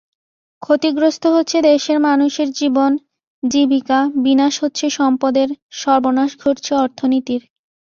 ক্ষতিগ্রস্ত 0.61 1.23
হচ্ছে 1.27 1.57
দেশের 1.63 1.97
মানুষের 1.99 2.47
জীবন-জীবিকা, 2.51 3.99
বিনাশ 4.23 4.53
হচ্ছে 4.63 4.85
সম্পদের, 4.89 5.49
সর্বনাশ 5.73 6.31
ঘটছে 6.41 6.73
অর্থনীতির। 6.75 7.41